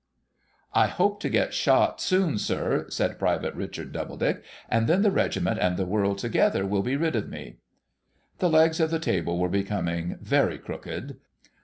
[0.73, 5.59] 'I hope to get shot soon, sir,' said Private Richard Doubledick;' and then the regiment
[5.59, 7.57] and the world together will be rid of me.'
[8.39, 11.17] The legs of the table were becoming very crooked.